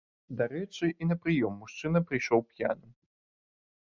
[0.37, 2.91] Дарэчы, і на прыём мужчына прыйшоў п'яным.